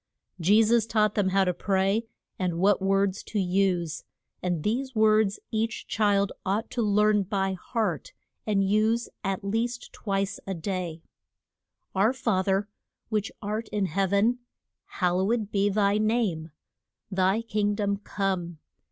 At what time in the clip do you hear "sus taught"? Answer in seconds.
0.63-1.13